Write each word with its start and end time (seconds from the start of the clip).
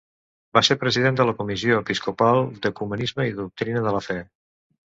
Va 0.57 0.61
ser 0.69 0.77
president 0.83 1.19
de 1.19 1.27
la 1.31 1.35
Comissió 1.41 1.77
Episcopal 1.85 2.41
d'Ecumenisme 2.65 3.29
i 3.29 3.37
la 3.37 3.41
Doctrina 3.45 3.85
de 3.89 3.97
la 3.99 4.03
Fe. 4.11 4.19